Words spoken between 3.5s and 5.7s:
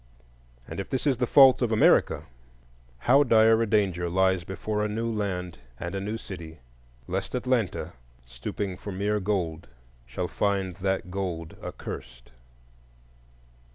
a danger lies before a new land